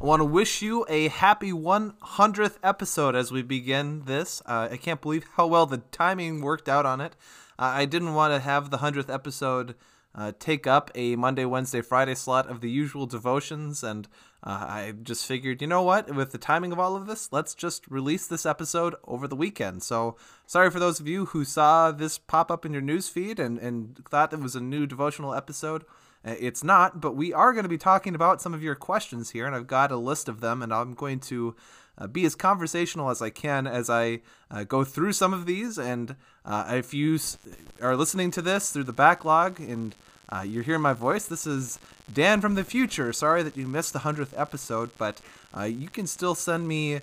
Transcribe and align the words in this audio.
I 0.00 0.04
want 0.04 0.20
to 0.20 0.24
wish 0.24 0.62
you 0.62 0.86
a 0.88 1.08
happy 1.08 1.50
100th 1.50 2.58
episode 2.62 3.16
as 3.16 3.32
we 3.32 3.42
begin 3.42 4.04
this. 4.04 4.40
Uh, 4.46 4.68
I 4.70 4.76
can't 4.76 5.00
believe 5.00 5.24
how 5.34 5.48
well 5.48 5.66
the 5.66 5.78
timing 5.90 6.40
worked 6.40 6.68
out 6.68 6.86
on 6.86 7.00
it. 7.00 7.16
Uh, 7.58 7.72
I 7.74 7.84
didn't 7.84 8.14
want 8.14 8.32
to 8.32 8.38
have 8.38 8.70
the 8.70 8.78
100th 8.78 9.12
episode 9.12 9.74
uh, 10.14 10.30
take 10.38 10.68
up 10.68 10.92
a 10.94 11.16
Monday, 11.16 11.44
Wednesday, 11.44 11.80
Friday 11.80 12.14
slot 12.14 12.48
of 12.48 12.60
the 12.60 12.70
usual 12.70 13.06
devotions, 13.06 13.82
and 13.82 14.06
uh, 14.44 14.66
I 14.68 14.94
just 15.02 15.26
figured, 15.26 15.60
you 15.60 15.66
know 15.66 15.82
what, 15.82 16.14
with 16.14 16.30
the 16.30 16.38
timing 16.38 16.70
of 16.70 16.78
all 16.78 16.94
of 16.94 17.08
this, 17.08 17.32
let's 17.32 17.56
just 17.56 17.84
release 17.88 18.28
this 18.28 18.46
episode 18.46 18.94
over 19.02 19.26
the 19.26 19.34
weekend. 19.34 19.82
So, 19.82 20.16
sorry 20.46 20.70
for 20.70 20.78
those 20.78 21.00
of 21.00 21.08
you 21.08 21.26
who 21.26 21.44
saw 21.44 21.90
this 21.90 22.18
pop 22.18 22.52
up 22.52 22.64
in 22.64 22.72
your 22.72 22.82
news 22.82 23.08
feed 23.08 23.40
and, 23.40 23.58
and 23.58 24.00
thought 24.08 24.32
it 24.32 24.38
was 24.38 24.54
a 24.54 24.60
new 24.60 24.86
devotional 24.86 25.34
episode. 25.34 25.84
Uh, 26.24 26.34
it's 26.38 26.64
not, 26.64 27.00
but 27.00 27.14
we 27.14 27.32
are 27.32 27.52
going 27.52 27.64
to 27.64 27.68
be 27.68 27.78
talking 27.78 28.14
about 28.14 28.42
some 28.42 28.54
of 28.54 28.62
your 28.62 28.74
questions 28.74 29.30
here, 29.30 29.46
and 29.46 29.54
I've 29.54 29.66
got 29.66 29.92
a 29.92 29.96
list 29.96 30.28
of 30.28 30.40
them, 30.40 30.62
and 30.62 30.72
I'm 30.72 30.94
going 30.94 31.20
to 31.20 31.54
uh, 31.98 32.06
be 32.06 32.24
as 32.24 32.34
conversational 32.34 33.10
as 33.10 33.20
I 33.20 33.30
can 33.30 33.66
as 33.66 33.90
I 33.90 34.20
uh, 34.50 34.64
go 34.64 34.84
through 34.84 35.12
some 35.12 35.34
of 35.34 35.46
these. 35.46 35.78
And 35.78 36.16
uh, 36.44 36.66
if 36.76 36.94
you 36.94 37.18
are 37.82 37.96
listening 37.96 38.30
to 38.32 38.42
this 38.42 38.70
through 38.70 38.84
the 38.84 38.92
backlog 38.92 39.60
and 39.60 39.94
uh, 40.30 40.42
you're 40.46 40.62
hearing 40.62 40.82
my 40.82 40.92
voice, 40.92 41.26
this 41.26 41.46
is 41.46 41.78
Dan 42.12 42.40
from 42.40 42.54
the 42.54 42.64
future. 42.64 43.12
Sorry 43.12 43.42
that 43.42 43.56
you 43.56 43.66
missed 43.66 43.92
the 43.92 44.00
100th 44.00 44.38
episode, 44.38 44.90
but 44.98 45.20
uh, 45.56 45.64
you 45.64 45.88
can 45.88 46.06
still 46.06 46.34
send 46.34 46.68
me 46.68 47.00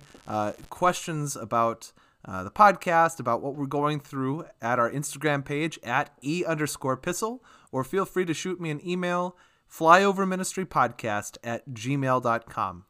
questions 0.70 1.36
about. 1.36 1.92
The 2.28 2.50
podcast 2.50 3.20
about 3.20 3.40
what 3.40 3.54
we're 3.54 3.66
going 3.66 4.00
through 4.00 4.46
at 4.60 4.80
our 4.80 4.90
Instagram 4.90 5.44
page 5.44 5.78
at 5.84 6.10
e 6.22 6.44
underscore 6.44 6.96
pissel, 6.96 7.38
or 7.76 7.84
feel 7.84 8.06
free 8.06 8.24
to 8.24 8.32
shoot 8.32 8.58
me 8.58 8.70
an 8.70 8.80
email, 8.88 9.36
flyoverministrypodcast 9.70 11.36
at 11.44 11.68
gmail.com. 11.68 12.86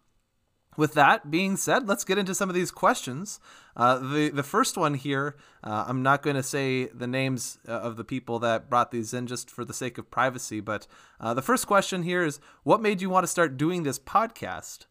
With 0.77 0.95
that 0.95 1.29
being 1.29 1.57
said, 1.57 1.89
let's 1.89 2.05
get 2.05 2.19
into 2.19 2.37
some 2.37 2.49
of 2.49 2.55
these 2.55 2.71
questions. 2.71 3.41
Uh, 3.77 3.99
the 3.99 4.29
the 4.29 4.45
first 4.45 4.77
one 4.77 4.95
here, 4.95 5.35
uh, 5.65 5.87
I'm 5.89 6.05
not 6.05 6.23
going 6.23 6.37
to 6.37 6.43
say 6.43 6.85
the 6.87 7.09
names 7.09 7.59
uh, 7.67 7.73
of 7.73 7.97
the 7.97 8.05
people 8.05 8.39
that 8.39 8.71
brought 8.71 8.93
these 8.93 9.13
in 9.13 9.27
just 9.27 9.51
for 9.51 9.65
the 9.65 9.75
sake 9.75 9.99
of 9.99 10.09
privacy, 10.09 10.61
but 10.61 10.87
uh, 11.19 11.35
the 11.35 11.43
first 11.43 11.67
question 11.67 12.05
here 12.05 12.23
is, 12.23 12.39
what 12.63 12.81
made 12.81 13.03
you 13.03 13.11
want 13.11 13.25
to 13.25 13.29
start 13.29 13.57
doing 13.57 13.83
this 13.83 13.99
podcast? 13.99 14.87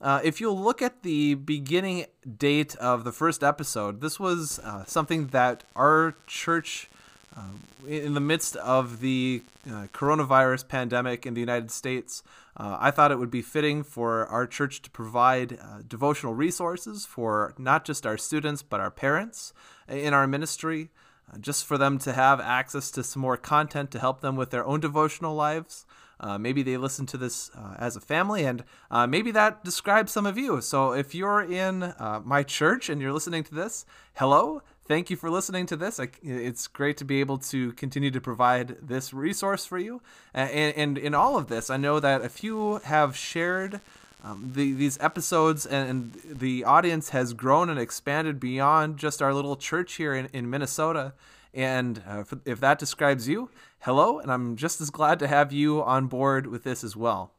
Uh, 0.00 0.20
if 0.24 0.40
you'll 0.40 0.60
look 0.60 0.82
at 0.82 1.04
the 1.04 1.34
beginning 1.34 2.06
date 2.36 2.74
of 2.76 3.04
the 3.04 3.12
first 3.12 3.44
episode, 3.44 4.00
this 4.00 4.18
was 4.18 4.58
uh, 4.58 4.84
something 4.86 5.28
that 5.28 5.62
our 5.76 6.16
church, 6.26 6.90
uh, 7.36 7.86
in 7.86 8.14
the 8.14 8.20
midst 8.20 8.56
of 8.56 9.00
the 9.00 9.42
uh, 9.66 9.86
coronavirus 9.92 10.68
pandemic 10.68 11.26
in 11.26 11.34
the 11.34 11.40
United 11.40 11.70
States, 11.70 12.22
uh, 12.56 12.78
I 12.80 12.90
thought 12.90 13.12
it 13.12 13.18
would 13.18 13.30
be 13.30 13.42
fitting 13.42 13.82
for 13.82 14.26
our 14.26 14.46
church 14.46 14.80
to 14.82 14.90
provide 14.90 15.52
uh, 15.52 15.82
devotional 15.86 16.34
resources 16.34 17.04
for 17.04 17.54
not 17.58 17.84
just 17.84 18.06
our 18.06 18.16
students, 18.16 18.62
but 18.62 18.80
our 18.80 18.90
parents 18.90 19.52
in 19.88 20.14
our 20.14 20.26
ministry, 20.26 20.90
just 21.40 21.66
for 21.66 21.76
them 21.76 21.98
to 21.98 22.12
have 22.12 22.40
access 22.40 22.90
to 22.92 23.02
some 23.02 23.20
more 23.20 23.36
content 23.36 23.90
to 23.90 23.98
help 23.98 24.20
them 24.20 24.36
with 24.36 24.50
their 24.50 24.64
own 24.64 24.80
devotional 24.80 25.34
lives. 25.34 25.84
Uh, 26.18 26.38
maybe 26.38 26.62
they 26.62 26.76
listen 26.78 27.04
to 27.04 27.18
this 27.18 27.50
uh, 27.54 27.74
as 27.78 27.94
a 27.94 28.00
family, 28.00 28.44
and 28.44 28.64
uh, 28.90 29.06
maybe 29.06 29.30
that 29.30 29.62
describes 29.62 30.12
some 30.12 30.24
of 30.24 30.38
you. 30.38 30.60
So 30.60 30.92
if 30.92 31.14
you're 31.14 31.42
in 31.42 31.82
uh, 31.82 32.22
my 32.24 32.42
church 32.42 32.88
and 32.88 33.02
you're 33.02 33.12
listening 33.12 33.44
to 33.44 33.54
this, 33.54 33.84
hello. 34.14 34.62
Thank 34.88 35.10
you 35.10 35.16
for 35.16 35.30
listening 35.30 35.66
to 35.66 35.76
this. 35.76 35.98
It's 36.22 36.68
great 36.68 36.96
to 36.98 37.04
be 37.04 37.18
able 37.18 37.38
to 37.38 37.72
continue 37.72 38.12
to 38.12 38.20
provide 38.20 38.76
this 38.86 39.12
resource 39.12 39.66
for 39.66 39.78
you. 39.78 40.00
And, 40.32 40.76
and 40.76 40.98
in 40.98 41.12
all 41.12 41.36
of 41.36 41.48
this, 41.48 41.70
I 41.70 41.76
know 41.76 41.98
that 41.98 42.22
a 42.22 42.28
few 42.28 42.78
have 42.84 43.16
shared 43.16 43.80
um, 44.22 44.52
the, 44.54 44.72
these 44.72 44.96
episodes, 45.00 45.66
and, 45.66 45.88
and 45.88 46.38
the 46.38 46.62
audience 46.62 47.08
has 47.08 47.32
grown 47.32 47.68
and 47.68 47.80
expanded 47.80 48.38
beyond 48.38 48.96
just 48.96 49.20
our 49.20 49.34
little 49.34 49.56
church 49.56 49.94
here 49.94 50.14
in, 50.14 50.26
in 50.32 50.48
Minnesota. 50.48 51.14
And 51.52 52.02
uh, 52.06 52.22
if 52.44 52.60
that 52.60 52.78
describes 52.78 53.28
you, 53.28 53.50
hello, 53.80 54.20
and 54.20 54.30
I'm 54.30 54.54
just 54.54 54.80
as 54.80 54.90
glad 54.90 55.18
to 55.18 55.26
have 55.26 55.52
you 55.52 55.82
on 55.82 56.06
board 56.06 56.46
with 56.46 56.62
this 56.62 56.84
as 56.84 56.94
well. 56.94 57.32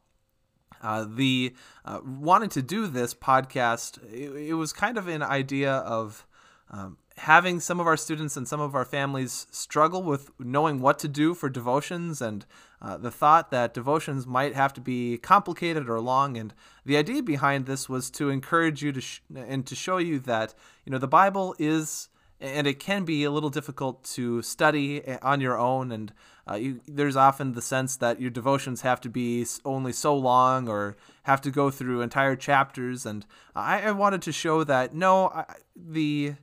Uh, 0.82 1.06
the 1.10 1.56
uh, 1.86 2.02
wanting 2.06 2.50
to 2.50 2.62
do 2.62 2.88
this 2.88 3.14
podcast, 3.14 4.04
it, 4.12 4.50
it, 4.50 4.54
was 4.54 4.74
kind 4.74 4.98
of 4.98 5.08
an 5.08 5.24
idea 5.24 5.72
of 5.72 6.26
um, 6.70 6.98
having 7.18 7.60
some 7.60 7.80
of 7.80 7.88
our 7.88 7.98
students 7.98 8.38
and 8.38 8.48
some 8.48 8.62
of 8.62 8.76
our 8.76 8.86
families 8.86 9.48
struggle 9.50 10.04
with 10.04 10.30
knowing 10.40 10.80
what 10.80 11.00
to 11.00 11.08
do 11.08 11.34
for 11.34 11.50
devotions 11.50 12.22
and 12.22 12.46
uh, 12.80 12.96
the 12.96 13.10
thought 13.10 13.50
that 13.50 13.74
devotions 13.74 14.28
might 14.28 14.54
have 14.54 14.72
to 14.72 14.82
be 14.82 15.18
complicated 15.18 15.90
or 15.90 16.00
long 16.00 16.38
and 16.38 16.54
the 16.86 16.96
idea 16.96 17.24
behind 17.24 17.66
this 17.66 17.90
was 17.90 18.12
to 18.12 18.30
encourage 18.30 18.84
you 18.84 18.92
to 18.92 19.02
sh- 19.02 19.22
and 19.36 19.66
to 19.66 19.76
show 19.76 19.98
you 19.98 20.20
that 20.20 20.54
you 20.86 20.92
know 20.92 21.00
the 21.00 21.08
bible 21.08 21.56
is 21.58 22.10
and 22.40 22.68
it 22.68 22.78
can 22.78 23.04
be 23.04 23.24
a 23.24 23.32
little 23.32 23.50
difficult 23.50 24.04
to 24.04 24.44
study 24.44 25.02
on 25.24 25.42
your 25.42 25.58
own 25.58 25.92
and 25.92 26.14
uh, 26.50 26.54
you, 26.54 26.80
there's 26.88 27.16
often 27.16 27.54
the 27.54 27.62
sense 27.64 27.98
that 27.98 28.22
your 28.22 28.30
devotions 28.30 28.82
have 28.82 29.02
to 29.02 29.10
be 29.10 29.44
only 29.66 29.92
so 29.92 30.16
long 30.16 30.70
or 30.70 30.96
have 31.24 31.42
to 31.42 31.50
go 31.50 31.72
through 31.72 32.02
entire 32.02 32.36
chapters 32.36 33.08
and 33.08 33.26
i, 33.56 33.82
I 33.82 33.92
wanted 33.92 34.22
to 34.22 34.32
show 34.32 34.64
that 34.66 34.94
no 34.94 35.30
I, 35.30 35.46
the 35.76 36.36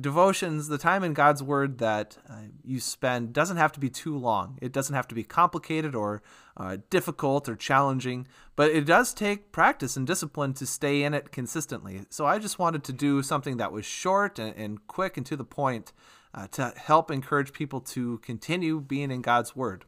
devotions 0.00 0.68
the 0.68 0.78
time 0.78 1.02
in 1.02 1.12
god's 1.12 1.42
word 1.42 1.78
that 1.78 2.16
uh, 2.28 2.34
you 2.64 2.78
spend 2.78 3.32
doesn't 3.32 3.56
have 3.56 3.72
to 3.72 3.80
be 3.80 3.90
too 3.90 4.16
long. 4.16 4.58
It 4.62 4.72
doesn't 4.72 4.94
have 4.94 5.08
to 5.08 5.14
be 5.14 5.24
complicated 5.24 5.94
or 5.94 6.22
uh, 6.56 6.78
difficult 6.90 7.48
or 7.48 7.56
challenging 7.56 8.26
but 8.54 8.70
it 8.70 8.84
does 8.84 9.12
take 9.12 9.52
practice 9.52 9.96
and 9.96 10.06
discipline 10.06 10.52
to 10.54 10.66
stay 10.66 11.02
in 11.02 11.14
it 11.14 11.32
consistently. 11.32 12.02
So 12.10 12.26
i 12.26 12.38
just 12.38 12.58
wanted 12.58 12.84
to 12.84 12.92
do 12.92 13.22
something 13.22 13.56
that 13.56 13.72
was 13.72 13.84
short 13.84 14.38
and, 14.38 14.54
and 14.56 14.86
quick 14.86 15.16
and 15.16 15.26
to 15.26 15.36
the 15.36 15.44
point 15.44 15.92
uh, 16.34 16.46
to 16.52 16.72
help 16.76 17.10
encourage 17.10 17.52
people 17.52 17.80
to 17.80 18.18
continue 18.18 18.80
being 18.80 19.10
in 19.10 19.22
god's 19.22 19.56
word. 19.56 19.84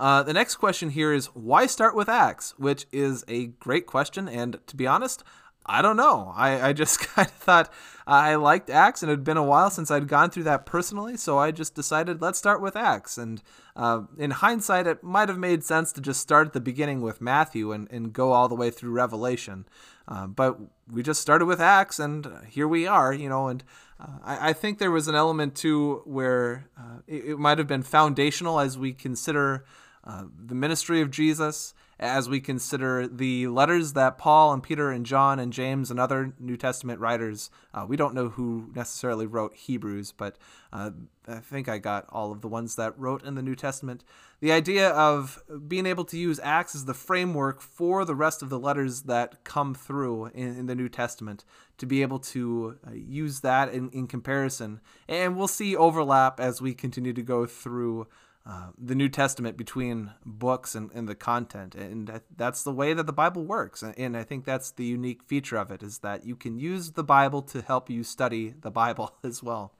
Uh, 0.00 0.22
the 0.22 0.32
next 0.32 0.56
question 0.56 0.88
here 0.88 1.12
is 1.12 1.26
why 1.26 1.66
start 1.66 1.94
with 1.94 2.08
Acts, 2.08 2.54
which 2.58 2.86
is 2.90 3.22
a 3.28 3.48
great 3.48 3.86
question. 3.86 4.28
And 4.28 4.58
to 4.66 4.74
be 4.74 4.86
honest, 4.86 5.22
I 5.66 5.82
don't 5.82 5.96
know. 5.96 6.32
I, 6.36 6.68
I 6.68 6.72
just 6.72 7.00
kind 7.14 7.28
of 7.28 7.34
thought 7.34 7.72
I 8.06 8.34
liked 8.34 8.70
Acts, 8.70 9.02
and 9.02 9.10
it 9.10 9.12
had 9.12 9.24
been 9.24 9.36
a 9.36 9.44
while 9.44 9.70
since 9.70 9.90
I'd 9.90 10.08
gone 10.08 10.30
through 10.30 10.42
that 10.44 10.66
personally, 10.66 11.16
so 11.16 11.38
I 11.38 11.50
just 11.50 11.74
decided 11.74 12.20
let's 12.20 12.38
start 12.38 12.60
with 12.60 12.76
Acts. 12.76 13.16
And 13.18 13.42
uh, 13.76 14.02
in 14.18 14.32
hindsight, 14.32 14.86
it 14.86 15.04
might 15.04 15.28
have 15.28 15.38
made 15.38 15.62
sense 15.62 15.92
to 15.92 16.00
just 16.00 16.20
start 16.20 16.48
at 16.48 16.52
the 16.52 16.60
beginning 16.60 17.02
with 17.02 17.20
Matthew 17.20 17.72
and, 17.72 17.90
and 17.90 18.12
go 18.12 18.32
all 18.32 18.48
the 18.48 18.54
way 18.54 18.70
through 18.70 18.90
Revelation. 18.90 19.64
Uh, 20.08 20.26
but 20.26 20.58
we 20.90 21.02
just 21.04 21.20
started 21.20 21.46
with 21.46 21.60
Acts, 21.60 22.00
and 22.00 22.26
here 22.48 22.66
we 22.66 22.86
are, 22.86 23.12
you 23.12 23.28
know. 23.28 23.46
And 23.46 23.62
uh, 24.00 24.18
I, 24.24 24.48
I, 24.48 24.52
think 24.54 24.78
there 24.78 24.90
was 24.90 25.06
an 25.06 25.14
element 25.14 25.54
too 25.54 26.02
where 26.04 26.68
uh, 26.76 26.98
it, 27.06 27.26
it, 27.26 27.38
might 27.38 27.58
have 27.58 27.68
been 27.68 27.84
foundational 27.84 28.58
as 28.58 28.76
we 28.76 28.92
consider 28.92 29.64
uh, 30.02 30.24
the 30.36 30.56
ministry 30.56 31.00
of 31.00 31.12
Jesus 31.12 31.74
as 32.00 32.30
we 32.30 32.40
consider 32.40 33.06
the 33.06 33.46
letters 33.48 33.92
that 33.92 34.16
Paul 34.16 34.54
and 34.54 34.62
Peter 34.62 34.90
and 34.90 35.04
John 35.04 35.38
and 35.38 35.52
James 35.52 35.90
and 35.90 36.00
other 36.00 36.32
New 36.40 36.56
Testament 36.56 36.98
writers, 36.98 37.50
uh, 37.74 37.84
we 37.86 37.96
don't 37.98 38.14
know 38.14 38.30
who 38.30 38.70
necessarily 38.74 39.26
wrote 39.26 39.54
Hebrews, 39.54 40.12
but 40.16 40.38
uh, 40.72 40.92
I 41.28 41.40
think 41.40 41.68
I 41.68 41.76
got 41.76 42.06
all 42.08 42.32
of 42.32 42.40
the 42.40 42.48
ones 42.48 42.76
that 42.76 42.98
wrote 42.98 43.22
in 43.22 43.34
the 43.34 43.42
New 43.42 43.54
Testament. 43.54 44.02
The 44.40 44.50
idea 44.50 44.88
of 44.88 45.42
being 45.68 45.84
able 45.84 46.06
to 46.06 46.16
use 46.16 46.40
Acts 46.42 46.74
as 46.74 46.86
the 46.86 46.94
framework 46.94 47.60
for 47.60 48.06
the 48.06 48.14
rest 48.14 48.40
of 48.40 48.48
the 48.48 48.58
letters 48.58 49.02
that 49.02 49.44
come 49.44 49.74
through 49.74 50.30
in, 50.34 50.56
in 50.56 50.66
the 50.66 50.74
New 50.74 50.88
Testament, 50.88 51.44
to 51.76 51.84
be 51.84 52.00
able 52.00 52.18
to 52.18 52.78
uh, 52.86 52.92
use 52.94 53.40
that 53.40 53.74
in, 53.74 53.90
in 53.90 54.06
comparison. 54.06 54.80
And 55.06 55.36
we'll 55.36 55.48
see 55.48 55.76
overlap 55.76 56.40
as 56.40 56.62
we 56.62 56.72
continue 56.72 57.12
to 57.12 57.22
go 57.22 57.44
through. 57.44 58.08
Uh, 58.46 58.70
the 58.78 58.94
New 58.94 59.08
Testament 59.08 59.58
between 59.58 60.12
books 60.24 60.74
and, 60.74 60.90
and 60.92 61.06
the 61.06 61.14
content. 61.14 61.74
And 61.74 62.22
that's 62.34 62.62
the 62.64 62.72
way 62.72 62.94
that 62.94 63.06
the 63.06 63.12
Bible 63.12 63.44
works. 63.44 63.82
And 63.82 64.16
I 64.16 64.24
think 64.24 64.46
that's 64.46 64.70
the 64.70 64.84
unique 64.84 65.22
feature 65.22 65.58
of 65.58 65.70
it 65.70 65.82
is 65.82 65.98
that 65.98 66.24
you 66.24 66.36
can 66.36 66.58
use 66.58 66.92
the 66.92 67.04
Bible 67.04 67.42
to 67.42 67.60
help 67.60 67.90
you 67.90 68.02
study 68.02 68.54
the 68.58 68.70
Bible 68.70 69.14
as 69.22 69.42
well. 69.42 69.74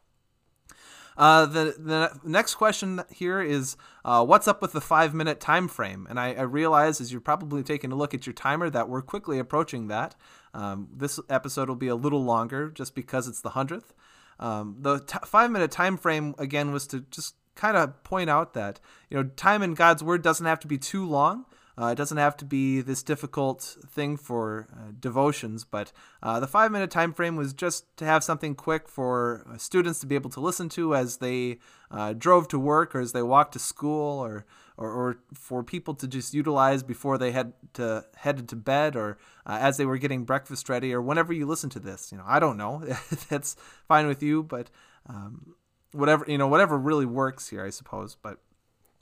Uh, 1.16 1.44
the 1.44 1.74
the 1.78 2.18
next 2.24 2.54
question 2.54 3.02
here 3.10 3.42
is 3.42 3.76
uh, 4.04 4.24
what's 4.24 4.48
up 4.48 4.62
with 4.62 4.72
the 4.72 4.80
five 4.80 5.12
minute 5.12 5.40
time 5.40 5.68
frame? 5.68 6.06
And 6.08 6.18
I, 6.18 6.32
I, 6.32 6.42
realize 6.42 7.00
as 7.00 7.12
you're 7.12 7.20
probably 7.20 7.62
taking 7.62 7.92
a 7.92 7.96
look 7.96 8.14
at 8.14 8.26
your 8.26 8.32
timer 8.32 8.70
that 8.70 8.88
we're 8.88 9.02
quickly 9.02 9.38
approaching 9.38 9.88
that. 9.88 10.14
Um, 10.54 10.88
this 10.94 11.20
episode 11.28 11.68
will 11.68 11.76
be 11.76 11.88
a 11.88 11.94
little 11.94 12.24
longer 12.24 12.70
just 12.70 12.94
because 12.94 13.28
it's 13.28 13.40
the 13.40 13.50
hundredth. 13.50 13.92
Um, 14.38 14.76
the 14.80 15.00
t- 15.00 15.18
five 15.24 15.50
minute 15.50 15.70
time 15.70 15.96
frame 15.96 16.34
again 16.38 16.72
was 16.72 16.86
to 16.86 17.00
just 17.10 17.34
kind 17.54 17.76
of 17.76 18.02
point 18.04 18.30
out 18.30 18.54
that 18.54 18.80
you 19.08 19.16
know 19.16 19.24
time 19.36 19.62
in 19.62 19.74
God's 19.74 20.02
word 20.02 20.22
doesn't 20.22 20.46
have 20.46 20.60
to 20.60 20.66
be 20.66 20.78
too 20.78 21.06
long. 21.06 21.46
Uh, 21.80 21.92
it 21.92 21.94
doesn't 21.94 22.18
have 22.18 22.36
to 22.36 22.44
be 22.44 22.82
this 22.82 23.02
difficult 23.02 23.76
thing 23.88 24.16
for 24.16 24.68
uh, 24.76 24.92
devotions, 24.98 25.64
but 25.64 25.92
uh, 26.22 26.38
the 26.38 26.46
five 26.46 26.70
minute 26.70 26.90
time 26.90 27.14
frame 27.14 27.36
was 27.36 27.54
just 27.54 27.96
to 27.96 28.04
have 28.04 28.22
something 28.22 28.54
quick 28.54 28.86
for 28.86 29.46
uh, 29.50 29.56
students 29.56 29.98
to 30.00 30.06
be 30.06 30.14
able 30.14 30.28
to 30.28 30.40
listen 30.40 30.68
to 30.68 30.94
as 30.94 31.18
they 31.18 31.58
uh, 31.90 32.12
drove 32.12 32.48
to 32.48 32.58
work 32.58 32.94
or 32.94 33.00
as 33.00 33.12
they 33.12 33.22
walked 33.22 33.52
to 33.52 33.58
school 33.58 34.18
or, 34.18 34.44
or, 34.76 34.90
or 34.90 35.18
for 35.32 35.62
people 35.62 35.94
to 35.94 36.06
just 36.06 36.34
utilize 36.34 36.82
before 36.82 37.16
they 37.16 37.32
had 37.32 37.54
to 37.72 38.04
headed 38.16 38.46
to 38.50 38.56
bed 38.56 38.94
or 38.94 39.16
uh, 39.46 39.56
as 39.58 39.78
they 39.78 39.86
were 39.86 39.96
getting 39.96 40.24
breakfast 40.24 40.68
ready 40.68 40.92
or 40.92 41.00
whenever 41.00 41.32
you 41.32 41.46
listen 41.46 41.70
to 41.70 41.80
this. 41.80 42.12
You 42.12 42.18
know, 42.18 42.24
I 42.26 42.40
don't 42.40 42.58
know. 42.58 42.84
That's 43.30 43.56
fine 43.88 44.06
with 44.06 44.22
you, 44.22 44.42
but 44.42 44.68
um, 45.06 45.54
whatever 45.92 46.24
you 46.28 46.38
know, 46.38 46.48
whatever 46.48 46.78
really 46.78 47.06
works 47.06 47.48
here, 47.48 47.64
I 47.64 47.70
suppose. 47.70 48.16
But 48.20 48.38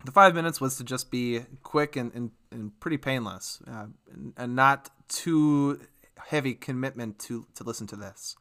the 0.04 0.12
five 0.12 0.34
minutes 0.34 0.60
was 0.60 0.76
to 0.76 0.84
just 0.84 1.10
be 1.10 1.40
quick 1.62 1.96
and, 1.96 2.12
and, 2.14 2.30
and 2.50 2.78
pretty 2.80 2.98
painless 2.98 3.60
uh, 3.66 3.86
and, 4.12 4.32
and, 4.36 4.54
not 4.54 4.90
too 5.08 5.80
heavy 6.28 6.54
commitment 6.54 7.18
to, 7.18 7.46
to 7.54 7.64
listen 7.64 7.86
to 7.88 7.96
this. 7.96 8.36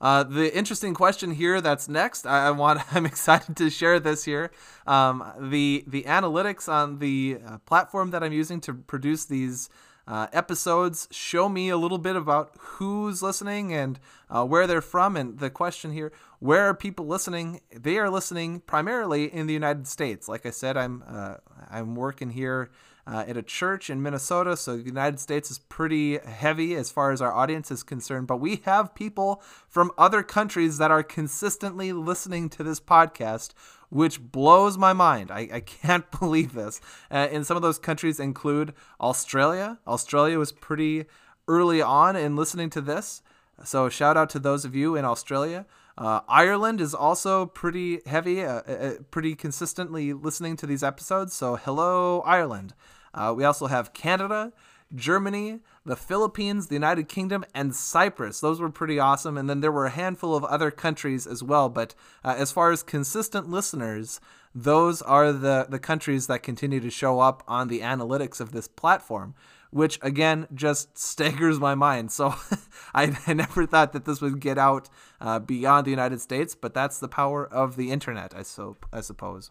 Uh, 0.00 0.22
the 0.22 0.56
interesting 0.56 0.94
question 0.94 1.32
here 1.32 1.60
that's 1.60 1.88
next, 1.88 2.26
I, 2.26 2.48
I, 2.48 2.50
want, 2.50 2.80
I'm 2.94 3.06
excited 3.06 3.56
to 3.56 3.70
share 3.70 4.00
this 4.00 4.24
here. 4.24 4.50
Um, 4.86 5.24
the 5.38 5.84
the 5.86 6.04
analytics 6.04 6.68
on 6.68 6.98
the 6.98 7.38
uh, 7.46 7.58
platform 7.58 8.10
that 8.10 8.22
I'm 8.22 8.32
using 8.32 8.60
to 8.62 8.74
produce 8.74 9.24
these 9.26 9.68
uh, 10.06 10.26
episodes 10.32 11.06
show 11.10 11.48
me 11.48 11.68
a 11.68 11.76
little 11.76 11.98
bit 11.98 12.16
about 12.16 12.56
who's 12.58 13.22
listening 13.22 13.72
and 13.72 14.00
uh, 14.28 14.44
where 14.44 14.66
they're 14.66 14.80
from. 14.80 15.16
And 15.16 15.38
the 15.38 15.50
question 15.50 15.92
here, 15.92 16.12
where 16.40 16.66
are 16.66 16.74
people 16.74 17.06
listening? 17.06 17.60
They 17.70 17.98
are 17.98 18.10
listening 18.10 18.60
primarily 18.60 19.32
in 19.32 19.46
the 19.46 19.52
United 19.52 19.86
States. 19.86 20.28
Like 20.28 20.44
I 20.44 20.50
said, 20.50 20.76
I'm 20.76 21.04
uh, 21.06 21.36
I'm 21.70 21.94
working 21.94 22.30
here 22.30 22.70
uh, 23.06 23.24
at 23.28 23.36
a 23.36 23.42
church 23.42 23.90
in 23.90 24.02
Minnesota, 24.02 24.56
so 24.56 24.76
the 24.76 24.82
United 24.82 25.20
States 25.20 25.50
is 25.50 25.58
pretty 25.58 26.18
heavy 26.18 26.74
as 26.74 26.90
far 26.90 27.12
as 27.12 27.20
our 27.20 27.32
audience 27.32 27.70
is 27.70 27.82
concerned. 27.82 28.26
But 28.26 28.38
we 28.38 28.62
have 28.64 28.94
people 28.94 29.42
from 29.68 29.90
other 29.98 30.22
countries 30.22 30.78
that 30.78 30.90
are 30.90 31.02
consistently 31.02 31.92
listening 31.92 32.48
to 32.50 32.62
this 32.62 32.80
podcast 32.80 33.52
which 33.90 34.22
blows 34.22 34.78
my 34.78 34.92
mind. 34.92 35.30
I, 35.30 35.48
I 35.52 35.60
can't 35.60 36.08
believe 36.20 36.54
this. 36.54 36.80
Uh, 37.10 37.28
and 37.30 37.44
some 37.44 37.56
of 37.56 37.62
those 37.62 37.78
countries 37.78 38.20
include 38.20 38.72
Australia. 39.00 39.78
Australia 39.86 40.38
was 40.38 40.52
pretty 40.52 41.04
early 41.48 41.82
on 41.82 42.16
in 42.16 42.36
listening 42.36 42.70
to 42.70 42.80
this. 42.80 43.20
So 43.64 43.88
shout 43.88 44.16
out 44.16 44.30
to 44.30 44.38
those 44.38 44.64
of 44.64 44.74
you 44.74 44.96
in 44.96 45.04
Australia. 45.04 45.66
Uh, 45.98 46.20
Ireland 46.28 46.80
is 46.80 46.94
also 46.94 47.46
pretty 47.46 48.00
heavy, 48.06 48.42
uh, 48.42 48.62
uh, 48.66 48.72
uh 48.72 48.92
pretty 49.10 49.34
consistently 49.34 50.12
listening 50.12 50.56
to 50.56 50.66
these 50.66 50.82
episodes. 50.82 51.34
So 51.34 51.56
hello, 51.56 52.20
Ireland. 52.22 52.74
Uh, 53.12 53.34
we 53.36 53.44
also 53.44 53.66
have 53.66 53.92
Canada, 53.92 54.52
Germany, 54.94 55.60
the 55.84 55.96
Philippines, 55.96 56.66
the 56.66 56.74
United 56.74 57.08
Kingdom, 57.08 57.44
and 57.54 57.74
Cyprus. 57.74 58.40
Those 58.40 58.60
were 58.60 58.70
pretty 58.70 58.98
awesome. 58.98 59.36
And 59.36 59.48
then 59.48 59.60
there 59.60 59.72
were 59.72 59.86
a 59.86 59.90
handful 59.90 60.34
of 60.34 60.44
other 60.44 60.70
countries 60.70 61.26
as 61.26 61.42
well. 61.42 61.68
But 61.68 61.94
uh, 62.24 62.34
as 62.36 62.52
far 62.52 62.70
as 62.72 62.82
consistent 62.82 63.48
listeners, 63.48 64.20
those 64.54 65.00
are 65.02 65.32
the, 65.32 65.66
the 65.68 65.78
countries 65.78 66.26
that 66.26 66.42
continue 66.42 66.80
to 66.80 66.90
show 66.90 67.20
up 67.20 67.42
on 67.46 67.68
the 67.68 67.80
analytics 67.80 68.40
of 68.40 68.52
this 68.52 68.66
platform, 68.66 69.34
which 69.70 69.98
again 70.02 70.46
just 70.54 70.98
staggers 70.98 71.58
my 71.58 71.74
mind. 71.74 72.12
So 72.12 72.34
I, 72.94 73.16
I, 73.26 73.32
never 73.32 73.66
thought 73.66 73.92
that 73.92 74.04
this 74.04 74.20
would 74.20 74.40
get 74.40 74.58
out 74.58 74.88
uh, 75.20 75.38
beyond 75.38 75.86
the 75.86 75.90
United 75.90 76.20
States, 76.20 76.54
but 76.54 76.74
that's 76.74 76.98
the 76.98 77.08
power 77.08 77.46
of 77.46 77.76
the 77.76 77.90
internet, 77.90 78.34
I, 78.36 78.42
so, 78.42 78.76
I 78.92 79.00
suppose. 79.00 79.50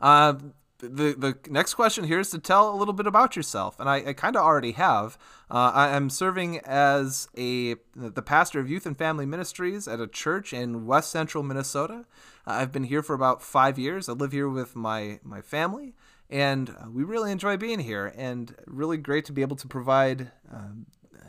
Uh, 0.00 0.34
the 0.80 1.14
the 1.16 1.38
next 1.50 1.74
question 1.74 2.04
here 2.04 2.20
is 2.20 2.30
to 2.30 2.38
tell 2.38 2.74
a 2.74 2.76
little 2.76 2.94
bit 2.94 3.06
about 3.06 3.36
yourself, 3.36 3.78
and 3.78 3.88
I, 3.88 3.96
I 3.96 4.12
kind 4.12 4.36
of 4.36 4.42
already 4.42 4.72
have. 4.72 5.18
Uh, 5.50 5.72
I 5.74 5.88
am 5.88 6.10
serving 6.10 6.60
as 6.60 7.28
a 7.36 7.76
the 7.94 8.22
pastor 8.22 8.60
of 8.60 8.70
youth 8.70 8.86
and 8.86 8.96
family 8.96 9.26
ministries 9.26 9.86
at 9.86 10.00
a 10.00 10.06
church 10.06 10.52
in 10.52 10.86
West 10.86 11.10
Central 11.10 11.44
Minnesota. 11.44 12.06
I've 12.46 12.72
been 12.72 12.84
here 12.84 13.02
for 13.02 13.14
about 13.14 13.42
five 13.42 13.78
years. 13.78 14.08
I 14.08 14.12
live 14.12 14.32
here 14.32 14.48
with 14.48 14.74
my 14.74 15.20
my 15.22 15.40
family, 15.42 15.94
and 16.30 16.70
uh, 16.70 16.88
we 16.90 17.04
really 17.04 17.32
enjoy 17.32 17.56
being 17.56 17.80
here. 17.80 18.12
And 18.16 18.54
really 18.66 18.96
great 18.96 19.24
to 19.26 19.32
be 19.32 19.42
able 19.42 19.56
to 19.56 19.68
provide 19.68 20.30
um, 20.50 20.86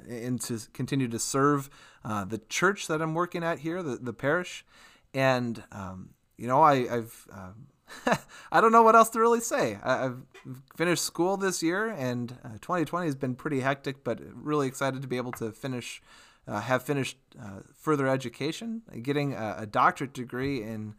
and 0.07 0.39
to 0.42 0.59
continue 0.74 1.07
to 1.07 1.19
serve 1.19 1.69
uh, 2.06 2.25
the 2.25 2.38
church 2.38 2.88
that 2.88 3.01
I'm 3.01 3.13
working 3.13 3.44
at 3.44 3.59
here, 3.59 3.83
the 3.83 3.98
the 3.98 4.13
parish, 4.13 4.65
and 5.13 5.63
um, 5.71 6.12
you 6.38 6.48
know 6.48 6.62
I, 6.62 6.74
I've 6.92 7.27
um, 7.31 7.68
I 8.51 8.62
don't 8.62 8.71
know 8.71 8.83
what 8.83 8.95
else 8.95 9.09
to 9.09 9.19
really 9.19 9.42
say. 9.42 9.77
I, 9.83 10.03
have 10.03 10.18
finished 10.75 11.04
school 11.04 11.38
this 11.38 11.62
year, 11.62 11.88
and 11.88 12.38
uh, 12.44 12.54
2020 12.62 13.06
has 13.06 13.15
been 13.15 13.36
pretty 13.36 13.59
hectic, 13.59 14.04
but 14.04 14.19
really 14.33 14.68
excited 14.68 15.01
to 15.01 15.07
be 15.07 15.18
able 15.18 15.31
to 15.33 15.51
finish, 15.51 16.01
uh, 16.47 16.62
have 16.62 16.83
finished 16.83 17.18
uh, 17.39 17.59
further 17.74 18.07
education, 18.07 18.81
getting 19.01 19.33
a, 19.33 19.56
a 19.59 19.65
doctorate 19.65 20.13
degree 20.13 20.62
in. 20.62 20.95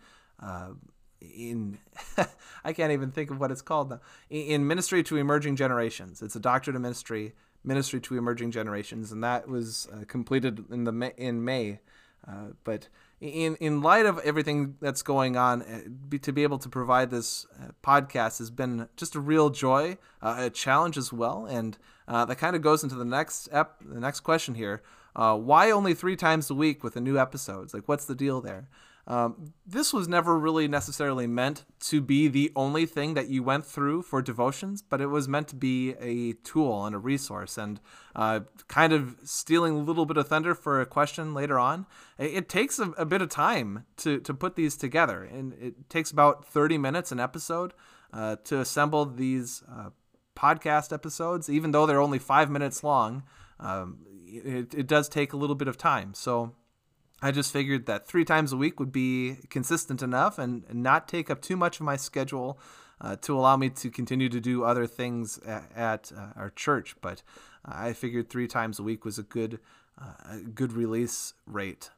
In 1.22 1.78
I 2.64 2.72
can't 2.72 2.92
even 2.92 3.10
think 3.10 3.30
of 3.30 3.38
what 3.38 3.50
it's 3.50 3.62
called 3.62 3.90
now. 3.90 4.00
In 4.30 4.66
ministry 4.66 5.02
to 5.04 5.16
emerging 5.16 5.56
generations, 5.56 6.22
it's 6.22 6.36
a 6.36 6.40
doctorate 6.40 6.76
of 6.76 6.82
ministry, 6.82 7.34
ministry 7.64 8.00
to 8.00 8.16
emerging 8.16 8.50
generations, 8.50 9.12
and 9.12 9.22
that 9.22 9.48
was 9.48 9.88
uh, 9.92 10.04
completed 10.06 10.64
in 10.70 10.84
the 10.84 11.12
in 11.16 11.44
May. 11.44 11.80
Uh, 12.26 12.50
but 12.62 12.88
in 13.20 13.56
in 13.56 13.82
light 13.82 14.06
of 14.06 14.18
everything 14.20 14.76
that's 14.80 15.02
going 15.02 15.36
on, 15.36 15.62
uh, 15.62 15.80
be, 16.08 16.18
to 16.20 16.32
be 16.32 16.42
able 16.42 16.58
to 16.58 16.68
provide 16.68 17.10
this 17.10 17.46
uh, 17.60 17.68
podcast 17.82 18.38
has 18.38 18.50
been 18.50 18.88
just 18.96 19.14
a 19.14 19.20
real 19.20 19.50
joy, 19.50 19.98
uh, 20.22 20.36
a 20.38 20.50
challenge 20.50 20.96
as 20.96 21.12
well, 21.12 21.46
and 21.46 21.78
uh, 22.06 22.24
that 22.24 22.36
kind 22.36 22.56
of 22.56 22.62
goes 22.62 22.82
into 22.82 22.94
the 22.94 23.04
next 23.04 23.48
ep- 23.52 23.80
the 23.84 24.00
next 24.00 24.20
question 24.20 24.54
here. 24.54 24.82
Why 25.14 25.70
only 25.70 25.94
three 25.94 26.16
times 26.16 26.48
a 26.48 26.54
week 26.54 26.82
with 26.82 26.94
the 26.94 27.00
new 27.00 27.18
episodes? 27.18 27.74
Like, 27.74 27.86
what's 27.86 28.06
the 28.06 28.14
deal 28.14 28.40
there? 28.40 28.68
Um, 29.06 29.52
this 29.66 29.92
was 29.92 30.06
never 30.06 30.38
really 30.38 30.68
necessarily 30.68 31.26
meant 31.26 31.64
to 31.80 32.00
be 32.00 32.28
the 32.28 32.52
only 32.54 32.86
thing 32.86 33.14
that 33.14 33.28
you 33.28 33.42
went 33.42 33.66
through 33.66 34.02
for 34.02 34.22
devotions, 34.22 34.80
but 34.80 35.00
it 35.00 35.06
was 35.06 35.26
meant 35.26 35.48
to 35.48 35.56
be 35.56 35.94
a 35.98 36.34
tool 36.44 36.86
and 36.86 36.94
a 36.94 36.98
resource. 36.98 37.58
And 37.58 37.80
uh, 38.14 38.40
kind 38.68 38.92
of 38.92 39.16
stealing 39.24 39.74
a 39.74 39.78
little 39.78 40.06
bit 40.06 40.16
of 40.16 40.28
thunder 40.28 40.54
for 40.54 40.80
a 40.80 40.86
question 40.86 41.34
later 41.34 41.58
on, 41.58 41.86
it, 42.16 42.48
takes 42.48 42.78
a, 42.78 42.90
a, 42.90 43.04
bit 43.04 43.22
of 43.22 43.28
time 43.28 43.86
to, 43.98 44.20
to 44.20 44.32
put 44.32 44.54
these 44.54 44.76
together. 44.76 45.24
And 45.24 45.54
it 45.54 45.90
takes 45.90 46.12
about 46.12 46.44
30 46.46 46.78
minutes 46.78 47.10
an 47.10 47.18
episode 47.18 47.74
uh, 48.12 48.36
to 48.44 48.60
assemble 48.60 49.04
these 49.04 49.64
uh, 49.68 49.90
podcast 50.36 50.92
episodes, 50.92 51.50
even 51.50 51.72
though 51.72 51.86
they're 51.86 52.00
only 52.00 52.20
five 52.20 52.50
minutes 52.50 52.84
long. 52.84 53.24
Um, 53.58 53.98
it, 54.26 54.74
it 54.74 54.86
does 54.86 55.08
take 55.08 55.32
a 55.32 55.36
little 55.36 55.56
bit 55.56 55.68
of 55.68 55.76
time. 55.76 56.14
So 56.14 56.54
I 57.24 57.30
just 57.30 57.52
figured 57.52 57.86
that 57.86 58.06
three 58.08 58.24
times 58.24 58.52
a 58.52 58.56
week 58.56 58.80
would 58.80 58.90
be 58.90 59.36
consistent 59.48 60.02
enough 60.02 60.38
and, 60.38 60.64
not 60.72 61.06
take 61.06 61.30
up 61.30 61.40
too 61.40 61.56
much 61.56 61.78
of 61.78 61.86
my 61.86 61.96
schedule 61.96 62.58
uh, 63.00 63.14
to 63.16 63.38
allow 63.38 63.56
me 63.56 63.70
to 63.70 63.90
continue 63.90 64.28
to 64.28 64.40
do 64.40 64.64
other 64.64 64.86
things 64.86 65.38
at, 65.46 65.70
at 65.76 66.12
uh, 66.16 66.30
our 66.34 66.50
church. 66.50 66.96
But 67.00 67.22
I 67.64 67.92
figured 67.92 68.28
three 68.28 68.48
times 68.48 68.80
a 68.80 68.82
week 68.82 69.04
was 69.04 69.18
a 69.18 69.22
good, 69.22 69.60
uh, 70.00 70.32
a 70.32 70.38
good 70.38 70.72
release 70.72 71.34
rate. 71.46 71.90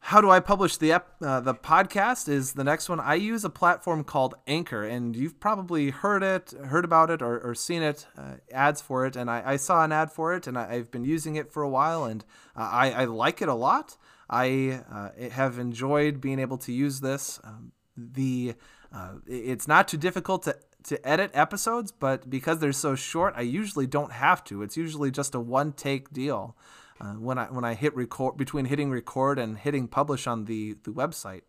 How 0.00 0.20
do 0.20 0.30
I 0.30 0.38
publish 0.38 0.76
the 0.76 0.92
ep- 0.92 1.16
uh, 1.20 1.40
the 1.40 1.54
podcast? 1.54 2.28
Is 2.28 2.52
the 2.52 2.62
next 2.62 2.88
one. 2.88 3.00
I 3.00 3.14
use 3.14 3.44
a 3.44 3.50
platform 3.50 4.04
called 4.04 4.34
Anchor, 4.46 4.84
and 4.84 5.16
you've 5.16 5.40
probably 5.40 5.90
heard 5.90 6.22
it, 6.22 6.52
heard 6.66 6.84
about 6.84 7.10
it, 7.10 7.22
or, 7.22 7.40
or 7.40 7.56
seen 7.56 7.82
it, 7.82 8.06
uh, 8.16 8.34
ads 8.52 8.80
for 8.80 9.04
it. 9.04 9.16
And 9.16 9.28
I, 9.28 9.42
I, 9.44 9.56
saw 9.56 9.82
an 9.82 9.90
ad 9.90 10.12
for 10.12 10.32
it, 10.32 10.46
and 10.46 10.56
I, 10.56 10.76
have 10.76 10.92
been 10.92 11.04
using 11.04 11.34
it 11.34 11.50
for 11.50 11.64
a 11.64 11.68
while, 11.68 12.04
and 12.04 12.24
uh, 12.54 12.68
I, 12.70 12.90
I 12.92 13.04
like 13.06 13.42
it 13.42 13.48
a 13.48 13.54
lot. 13.54 13.96
I 14.28 14.80
uh, 14.90 15.30
have 15.30 15.58
enjoyed 15.58 16.20
being 16.20 16.38
able 16.38 16.58
to 16.58 16.72
use 16.72 17.00
this. 17.00 17.40
Um, 17.44 17.72
the 17.96 18.54
uh, 18.92 19.14
it's 19.26 19.68
not 19.68 19.88
too 19.88 19.96
difficult 19.96 20.42
to 20.44 20.56
to 20.84 21.08
edit 21.08 21.30
episodes, 21.34 21.90
but 21.92 22.30
because 22.30 22.60
they're 22.60 22.72
so 22.72 22.94
short, 22.94 23.34
I 23.36 23.42
usually 23.42 23.86
don't 23.86 24.12
have 24.12 24.44
to. 24.44 24.62
It's 24.62 24.76
usually 24.76 25.10
just 25.10 25.34
a 25.34 25.40
one 25.40 25.72
take 25.72 26.12
deal 26.12 26.56
uh, 27.00 27.14
when 27.14 27.38
I 27.38 27.46
when 27.46 27.64
I 27.64 27.74
hit 27.74 27.94
record 27.96 28.36
between 28.36 28.66
hitting 28.66 28.90
record 28.90 29.38
and 29.38 29.58
hitting 29.58 29.88
publish 29.88 30.26
on 30.26 30.44
the 30.44 30.76
the 30.84 30.92
website. 30.92 31.42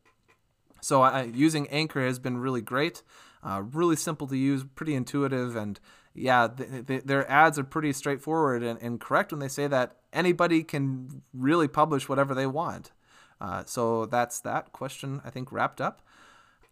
So 0.82 1.02
I, 1.02 1.24
using 1.24 1.68
Anchor 1.70 2.06
has 2.06 2.20
been 2.20 2.38
really 2.38 2.62
great, 2.62 3.02
uh, 3.44 3.64
really 3.64 3.96
simple 3.96 4.28
to 4.28 4.38
use, 4.38 4.64
pretty 4.64 4.94
intuitive, 4.94 5.56
and 5.56 5.80
yeah, 6.18 6.48
their 6.48 7.30
ads 7.30 7.60
are 7.60 7.64
pretty 7.64 7.94
straightforward 7.94 8.64
and, 8.64 8.82
and, 8.82 9.00
correct 9.00 9.32
when 9.32 9.40
they 9.40 9.48
say 9.48 9.68
that 9.68 9.98
anybody 10.12 10.64
can 10.64 11.22
really 11.34 11.68
publish 11.68 12.10
whatever 12.10 12.34
they 12.34 12.48
want. 12.48 12.92
Uh, 13.40 13.64
so 13.66 14.06
that's 14.06 14.40
that 14.40 14.72
question, 14.72 15.22
I 15.24 15.30
think, 15.30 15.52
wrapped 15.52 15.80
up. 15.80 16.02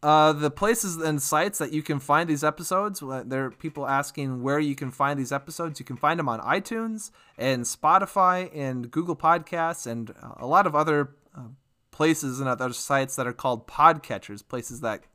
Uh, 0.01 0.33
the 0.33 0.51
places 0.51 0.97
and 0.97 1.21
sites 1.21 1.57
that 1.57 1.71
you 1.73 1.81
can 1.81 1.99
find 1.99 2.29
these 2.29 2.43
episodes, 2.43 3.01
there 3.25 3.45
are 3.45 3.51
people 3.51 3.87
asking 3.87 4.41
where 4.41 4.59
you 4.59 4.75
can 4.75 4.91
find 4.91 5.19
these 5.19 5.31
episodes. 5.31 5.79
You 5.79 5.85
can 5.85 5.97
find 5.97 6.19
them 6.19 6.29
on 6.29 6.39
iTunes 6.41 7.11
and 7.37 7.63
Spotify 7.63 8.51
and 8.53 8.91
Google 8.91 9.15
Podcasts 9.15 9.87
and 9.87 10.13
a 10.37 10.45
lot 10.45 10.67
of 10.67 10.75
other 10.75 11.15
uh, 11.35 11.47
places 11.91 12.39
and 12.39 12.49
other 12.49 12.73
sites 12.73 13.15
that 13.15 13.25
are 13.25 13.33
called 13.33 13.67
podcatchers, 13.67 14.47
places 14.47 14.81
that 14.81 15.05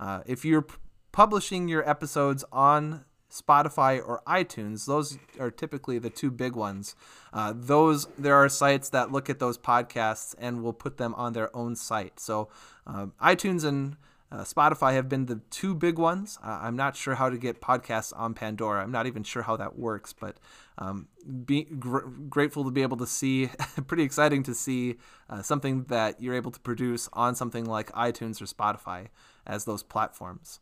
uh, 0.00 0.22
if 0.26 0.44
you're 0.44 0.62
p- 0.62 0.74
publishing 1.12 1.68
your 1.68 1.88
episodes 1.88 2.44
on 2.50 3.04
Spotify, 3.32 3.98
or 4.06 4.22
iTunes. 4.26 4.86
Those 4.86 5.18
are 5.40 5.50
typically 5.50 5.98
the 5.98 6.10
two 6.10 6.30
big 6.30 6.54
ones. 6.54 6.94
Uh, 7.32 7.54
those 7.56 8.06
there 8.18 8.36
are 8.36 8.48
sites 8.48 8.90
that 8.90 9.10
look 9.10 9.30
at 9.30 9.38
those 9.38 9.56
podcasts 9.56 10.34
and 10.38 10.62
will 10.62 10.74
put 10.74 10.98
them 10.98 11.14
on 11.14 11.32
their 11.32 11.54
own 11.56 11.74
site. 11.74 12.20
So 12.20 12.48
uh, 12.86 13.06
iTunes 13.22 13.64
and 13.64 13.96
uh, 14.30 14.44
Spotify 14.44 14.94
have 14.94 15.10
been 15.10 15.26
the 15.26 15.40
two 15.50 15.74
big 15.74 15.98
ones. 15.98 16.38
I'm 16.42 16.74
not 16.74 16.96
sure 16.96 17.14
how 17.14 17.28
to 17.28 17.36
get 17.36 17.60
podcasts 17.60 18.14
on 18.16 18.32
Pandora. 18.32 18.82
I'm 18.82 18.90
not 18.90 19.06
even 19.06 19.24
sure 19.24 19.42
how 19.42 19.56
that 19.56 19.78
works, 19.78 20.14
but 20.14 20.38
um, 20.78 21.08
be 21.44 21.64
gr- 21.64 22.06
grateful 22.30 22.64
to 22.64 22.70
be 22.70 22.80
able 22.80 22.96
to 22.96 23.06
see. 23.06 23.50
pretty 23.86 24.04
exciting 24.04 24.42
to 24.44 24.54
see 24.54 24.96
uh, 25.28 25.42
something 25.42 25.84
that 25.84 26.20
you're 26.20 26.34
able 26.34 26.50
to 26.50 26.60
produce 26.60 27.10
on 27.12 27.34
something 27.34 27.66
like 27.66 27.92
iTunes 27.92 28.40
or 28.40 28.46
Spotify 28.46 29.08
as 29.46 29.66
those 29.66 29.82
platforms. 29.82 30.60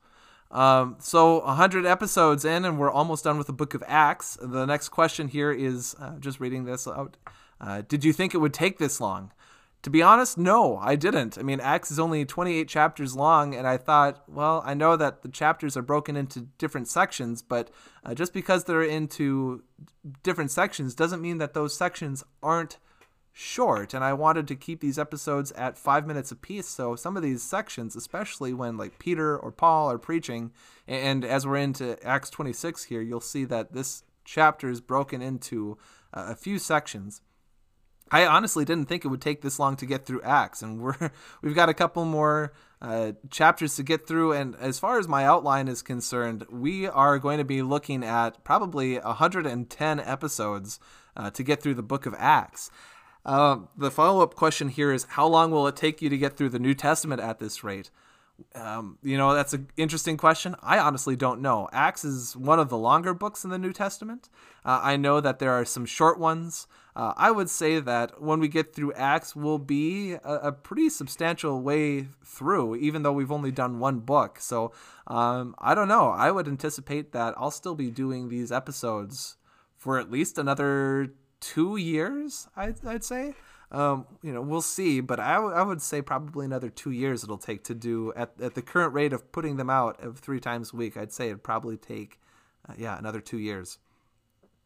Um, 0.50 0.96
so 0.98 1.44
100 1.44 1.86
episodes 1.86 2.44
in, 2.44 2.64
and 2.64 2.78
we're 2.78 2.90
almost 2.90 3.24
done 3.24 3.38
with 3.38 3.46
the 3.46 3.52
Book 3.52 3.74
of 3.74 3.84
Acts. 3.86 4.36
The 4.40 4.66
next 4.66 4.88
question 4.88 5.28
here 5.28 5.52
is 5.52 5.94
uh, 6.00 6.18
just 6.18 6.40
reading 6.40 6.64
this 6.64 6.88
out. 6.88 7.16
Uh, 7.60 7.82
did 7.86 8.04
you 8.04 8.12
think 8.12 8.34
it 8.34 8.38
would 8.38 8.54
take 8.54 8.78
this 8.78 9.00
long? 9.00 9.32
To 9.82 9.90
be 9.90 10.02
honest, 10.02 10.36
no, 10.36 10.76
I 10.76 10.94
didn't. 10.94 11.38
I 11.38 11.42
mean, 11.42 11.58
Acts 11.58 11.90
is 11.90 11.98
only 11.98 12.26
28 12.26 12.68
chapters 12.68 13.16
long, 13.16 13.54
and 13.54 13.66
I 13.66 13.78
thought, 13.78 14.22
well, 14.28 14.62
I 14.66 14.74
know 14.74 14.94
that 14.96 15.22
the 15.22 15.28
chapters 15.28 15.74
are 15.74 15.82
broken 15.82 16.16
into 16.16 16.40
different 16.58 16.86
sections, 16.86 17.40
but 17.40 17.70
uh, 18.04 18.14
just 18.14 18.34
because 18.34 18.64
they're 18.64 18.82
into 18.82 19.62
different 20.22 20.50
sections 20.50 20.94
doesn't 20.94 21.22
mean 21.22 21.38
that 21.38 21.54
those 21.54 21.74
sections 21.74 22.24
aren't 22.42 22.78
short. 23.40 23.94
And 23.94 24.04
I 24.04 24.12
wanted 24.12 24.46
to 24.48 24.54
keep 24.54 24.80
these 24.80 24.98
episodes 24.98 25.50
at 25.52 25.78
five 25.78 26.06
minutes 26.06 26.30
apiece. 26.30 26.68
So 26.68 26.94
some 26.94 27.16
of 27.16 27.22
these 27.22 27.42
sections, 27.42 27.96
especially 27.96 28.52
when 28.52 28.76
like 28.76 28.98
Peter 28.98 29.36
or 29.36 29.50
Paul 29.50 29.90
are 29.90 29.98
preaching, 29.98 30.52
and 30.86 31.24
as 31.24 31.46
we're 31.46 31.56
into 31.56 32.02
Acts 32.06 32.30
26 32.30 32.84
here, 32.84 33.00
you'll 33.00 33.20
see 33.20 33.44
that 33.44 33.72
this 33.72 34.04
chapter 34.24 34.68
is 34.68 34.80
broken 34.80 35.22
into 35.22 35.78
uh, 36.12 36.26
a 36.28 36.36
few 36.36 36.58
sections. 36.58 37.22
I 38.12 38.26
honestly 38.26 38.64
didn't 38.64 38.88
think 38.88 39.04
it 39.04 39.08
would 39.08 39.22
take 39.22 39.40
this 39.40 39.58
long 39.58 39.76
to 39.76 39.86
get 39.86 40.04
through 40.04 40.22
Acts, 40.22 40.62
and 40.62 40.80
we're 40.80 40.96
we've 41.42 41.54
got 41.54 41.68
a 41.68 41.74
couple 41.74 42.04
more 42.04 42.52
uh, 42.82 43.12
chapters 43.30 43.76
to 43.76 43.82
get 43.82 44.06
through. 44.06 44.32
And 44.32 44.56
as 44.56 44.78
far 44.78 44.98
as 44.98 45.08
my 45.08 45.24
outline 45.24 45.68
is 45.68 45.80
concerned, 45.80 46.44
we 46.50 46.86
are 46.88 47.18
going 47.18 47.38
to 47.38 47.44
be 47.44 47.62
looking 47.62 48.04
at 48.04 48.42
probably 48.44 48.98
110 48.98 50.00
episodes 50.00 50.80
uh, 51.16 51.30
to 51.30 51.42
get 51.42 51.62
through 51.62 51.74
the 51.74 51.82
Book 51.82 52.04
of 52.04 52.14
Acts. 52.18 52.70
Uh, 53.24 53.58
the 53.76 53.90
follow 53.90 54.22
up 54.22 54.34
question 54.34 54.68
here 54.68 54.92
is: 54.92 55.06
How 55.10 55.26
long 55.26 55.50
will 55.50 55.66
it 55.66 55.76
take 55.76 56.00
you 56.00 56.08
to 56.08 56.18
get 56.18 56.36
through 56.36 56.50
the 56.50 56.58
New 56.58 56.74
Testament 56.74 57.20
at 57.20 57.38
this 57.38 57.62
rate? 57.62 57.90
Um, 58.54 58.98
you 59.02 59.16
know, 59.18 59.34
that's 59.34 59.52
an 59.52 59.68
interesting 59.76 60.16
question. 60.16 60.56
I 60.62 60.78
honestly 60.78 61.16
don't 61.16 61.40
know. 61.40 61.68
Acts 61.72 62.04
is 62.04 62.36
one 62.36 62.58
of 62.58 62.68
the 62.68 62.78
longer 62.78 63.14
books 63.14 63.44
in 63.44 63.50
the 63.50 63.58
New 63.58 63.72
Testament. 63.72 64.28
Uh, 64.64 64.80
I 64.82 64.96
know 64.96 65.20
that 65.20 65.38
there 65.38 65.52
are 65.52 65.64
some 65.64 65.86
short 65.86 66.18
ones. 66.18 66.66
Uh, 66.96 67.12
I 67.16 67.30
would 67.30 67.48
say 67.48 67.80
that 67.80 68.20
when 68.20 68.40
we 68.40 68.48
get 68.48 68.74
through 68.74 68.92
Acts, 68.94 69.36
we'll 69.36 69.58
be 69.58 70.12
a, 70.12 70.34
a, 70.42 70.52
pretty 70.52 70.90
substantial 70.90 71.62
way 71.62 72.08
through, 72.24 72.76
even 72.76 73.02
though 73.02 73.12
we've 73.12 73.30
only 73.30 73.52
done 73.52 73.78
one 73.78 74.00
book. 74.00 74.40
So 74.40 74.72
um, 75.06 75.54
I 75.58 75.74
don't 75.74 75.88
know. 75.88 76.08
I 76.10 76.30
would 76.30 76.48
anticipate 76.48 77.12
that 77.12 77.34
I'll 77.36 77.52
still 77.52 77.76
be 77.76 77.90
doing 77.90 78.28
these 78.28 78.50
episodes 78.50 79.36
for 79.76 79.98
at 79.98 80.10
least 80.10 80.36
another 80.36 81.12
two 81.40 81.76
years, 81.76 82.48
I'd, 82.56 82.84
I'd 82.86 83.04
say. 83.04 83.34
Um, 83.72 84.06
you 84.22 84.32
know, 84.32 84.42
we'll 84.42 84.62
see, 84.62 85.00
but 85.00 85.20
I, 85.20 85.34
w- 85.34 85.54
I 85.54 85.62
would 85.62 85.80
say 85.80 86.02
probably 86.02 86.44
another 86.44 86.70
two 86.70 86.90
years 86.90 87.22
it'll 87.22 87.38
take 87.38 87.62
to 87.64 87.74
do 87.74 88.12
at, 88.16 88.32
at 88.40 88.54
the 88.54 88.62
current 88.62 88.92
rate 88.94 89.12
of 89.12 89.30
putting 89.30 89.56
them 89.56 89.70
out 89.70 90.02
of 90.02 90.18
three 90.18 90.40
times 90.40 90.72
a 90.72 90.76
week. 90.76 90.96
I'd 90.96 91.12
say 91.12 91.26
it'd 91.26 91.44
probably 91.44 91.76
take, 91.76 92.18
uh, 92.68 92.74
yeah, 92.76 92.98
another 92.98 93.20
two 93.20 93.38
years. 93.38 93.78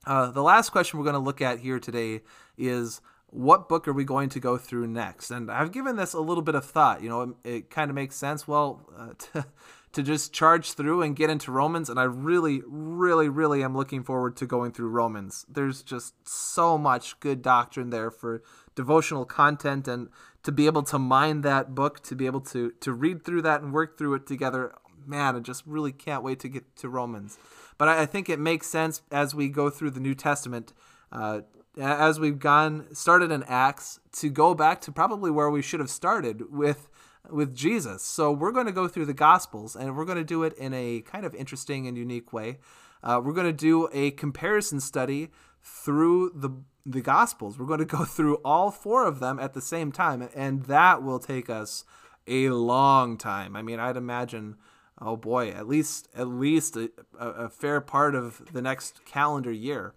Uh, 0.06 0.30
the 0.30 0.42
last 0.42 0.70
question 0.70 0.98
we're 0.98 1.04
going 1.04 1.14
to 1.14 1.18
look 1.18 1.42
at 1.42 1.60
here 1.60 1.78
today 1.78 2.22
is 2.56 3.02
what 3.26 3.68
book 3.68 3.88
are 3.88 3.92
we 3.92 4.04
going 4.04 4.28
to 4.30 4.40
go 4.40 4.56
through 4.56 4.86
next? 4.86 5.30
And 5.30 5.50
I've 5.50 5.72
given 5.72 5.96
this 5.96 6.14
a 6.14 6.20
little 6.20 6.42
bit 6.42 6.54
of 6.54 6.64
thought. 6.64 7.02
You 7.02 7.08
know, 7.08 7.22
it, 7.22 7.48
it 7.48 7.70
kind 7.70 7.90
of 7.90 7.94
makes 7.94 8.16
sense. 8.16 8.48
Well, 8.48 8.88
uh, 8.96 9.42
to, 9.94 10.02
just 10.02 10.32
charge 10.32 10.72
through 10.72 11.02
and 11.02 11.16
get 11.16 11.30
into 11.30 11.50
Romans. 11.50 11.88
And 11.88 11.98
I 11.98 12.04
really, 12.04 12.62
really, 12.66 13.28
really 13.28 13.62
am 13.62 13.76
looking 13.76 14.02
forward 14.02 14.36
to 14.36 14.46
going 14.46 14.72
through 14.72 14.88
Romans. 14.88 15.46
There's 15.48 15.82
just 15.82 16.14
so 16.28 16.76
much 16.76 17.18
good 17.20 17.42
doctrine 17.42 17.90
there 17.90 18.10
for 18.10 18.42
devotional 18.74 19.24
content 19.24 19.88
and 19.88 20.08
to 20.42 20.52
be 20.52 20.66
able 20.66 20.82
to 20.84 20.98
mine 20.98 21.40
that 21.40 21.74
book, 21.74 22.02
to 22.04 22.14
be 22.14 22.26
able 22.26 22.42
to 22.42 22.72
to 22.80 22.92
read 22.92 23.24
through 23.24 23.42
that 23.42 23.62
and 23.62 23.72
work 23.72 23.96
through 23.96 24.14
it 24.14 24.26
together. 24.26 24.74
Man, 25.06 25.36
I 25.36 25.40
just 25.40 25.66
really 25.66 25.92
can't 25.92 26.22
wait 26.22 26.40
to 26.40 26.48
get 26.48 26.76
to 26.76 26.88
Romans. 26.88 27.38
But 27.78 27.88
I, 27.88 28.02
I 28.02 28.06
think 28.06 28.28
it 28.28 28.38
makes 28.38 28.66
sense 28.66 29.02
as 29.10 29.34
we 29.34 29.48
go 29.48 29.70
through 29.70 29.90
the 29.90 30.00
New 30.00 30.14
Testament, 30.14 30.72
uh, 31.12 31.40
as 31.78 32.20
we've 32.20 32.38
gone 32.38 32.86
started 32.94 33.30
in 33.30 33.42
Acts, 33.44 34.00
to 34.12 34.30
go 34.30 34.54
back 34.54 34.80
to 34.82 34.92
probably 34.92 35.30
where 35.30 35.50
we 35.50 35.62
should 35.62 35.80
have 35.80 35.90
started 35.90 36.52
with 36.52 36.88
with 37.30 37.54
Jesus. 37.54 38.02
So 38.02 38.30
we're 38.32 38.52
going 38.52 38.66
to 38.66 38.72
go 38.72 38.88
through 38.88 39.06
the 39.06 39.14
Gospels, 39.14 39.76
and 39.76 39.96
we're 39.96 40.04
going 40.04 40.18
to 40.18 40.24
do 40.24 40.42
it 40.42 40.52
in 40.54 40.74
a 40.74 41.00
kind 41.02 41.24
of 41.24 41.34
interesting 41.34 41.86
and 41.86 41.96
unique 41.96 42.32
way. 42.32 42.58
Uh, 43.02 43.20
we're 43.22 43.32
going 43.32 43.46
to 43.46 43.52
do 43.52 43.88
a 43.92 44.12
comparison 44.12 44.80
study 44.80 45.30
through 45.62 46.32
the 46.34 46.50
the 46.86 47.00
Gospels. 47.00 47.58
We're 47.58 47.66
going 47.66 47.78
to 47.78 47.84
go 47.84 48.04
through 48.04 48.36
all 48.44 48.70
four 48.70 49.06
of 49.06 49.20
them 49.20 49.38
at 49.38 49.54
the 49.54 49.60
same 49.60 49.92
time, 49.92 50.28
and 50.34 50.64
that 50.64 51.02
will 51.02 51.18
take 51.18 51.48
us 51.48 51.84
a 52.26 52.50
long 52.50 53.16
time. 53.16 53.56
I 53.56 53.62
mean, 53.62 53.80
I'd 53.80 53.96
imagine, 53.96 54.56
oh 55.00 55.16
boy, 55.16 55.50
at 55.50 55.66
least 55.66 56.08
at 56.14 56.28
least 56.28 56.76
a, 56.76 56.90
a 57.18 57.48
fair 57.48 57.80
part 57.80 58.14
of 58.14 58.42
the 58.52 58.62
next 58.62 59.04
calendar 59.04 59.52
year. 59.52 59.94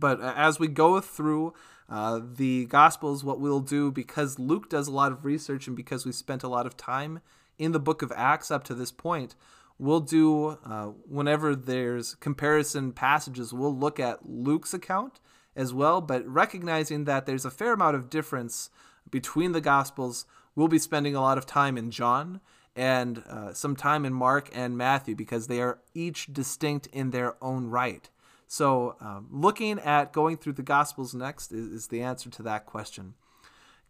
But 0.00 0.20
as 0.20 0.58
we 0.58 0.66
go 0.66 1.00
through 1.00 1.54
uh, 1.88 2.20
the 2.22 2.64
Gospels, 2.66 3.22
what 3.22 3.38
we'll 3.38 3.60
do, 3.60 3.92
because 3.92 4.38
Luke 4.38 4.70
does 4.70 4.88
a 4.88 4.92
lot 4.92 5.12
of 5.12 5.24
research 5.24 5.66
and 5.66 5.76
because 5.76 6.06
we 6.06 6.12
spent 6.12 6.42
a 6.42 6.48
lot 6.48 6.66
of 6.66 6.76
time 6.76 7.20
in 7.58 7.72
the 7.72 7.80
book 7.80 8.00
of 8.00 8.12
Acts 8.16 8.50
up 8.50 8.64
to 8.64 8.74
this 8.74 8.90
point, 8.90 9.34
we'll 9.78 10.00
do, 10.00 10.58
uh, 10.64 10.86
whenever 11.06 11.54
there's 11.54 12.14
comparison 12.16 12.92
passages, 12.92 13.52
we'll 13.52 13.76
look 13.76 14.00
at 14.00 14.28
Luke's 14.28 14.72
account 14.74 15.20
as 15.56 15.74
well, 15.74 16.00
but 16.00 16.26
recognizing 16.26 17.04
that 17.04 17.26
there's 17.26 17.44
a 17.44 17.50
fair 17.50 17.72
amount 17.72 17.96
of 17.96 18.08
difference 18.08 18.70
between 19.10 19.52
the 19.52 19.60
Gospels, 19.60 20.26
we'll 20.54 20.68
be 20.68 20.78
spending 20.78 21.14
a 21.14 21.20
lot 21.20 21.38
of 21.38 21.46
time 21.46 21.76
in 21.76 21.90
John 21.90 22.40
and 22.76 23.22
uh, 23.28 23.52
some 23.52 23.74
time 23.74 24.04
in 24.04 24.12
Mark 24.12 24.48
and 24.52 24.78
Matthew 24.78 25.16
because 25.16 25.48
they 25.48 25.60
are 25.60 25.80
each 25.92 26.32
distinct 26.32 26.86
in 26.88 27.10
their 27.10 27.36
own 27.42 27.66
right. 27.66 28.08
So, 28.52 28.96
um, 29.00 29.28
looking 29.30 29.78
at 29.78 30.12
going 30.12 30.36
through 30.36 30.54
the 30.54 30.64
Gospels 30.64 31.14
next 31.14 31.52
is, 31.52 31.68
is, 31.68 31.86
the 31.86 32.02
answer 32.02 32.28
to 32.30 32.42
that 32.42 32.66
question. 32.66 33.14